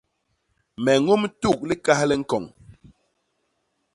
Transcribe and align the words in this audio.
Me 0.83 0.93
ñôm 1.05 1.23
tuk 1.41 1.57
likas 1.69 2.01
li 2.09 2.15
ñkoñ. 2.21 2.45